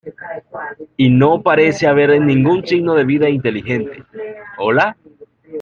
Y 0.97 1.11
no 1.11 1.43
parece 1.43 1.85
haber 1.85 2.19
ningún 2.19 2.65
signo 2.65 2.95
de 2.95 3.05
vida 3.05 3.29
inteligente.¡ 3.29 4.03
Hola! 4.57 4.97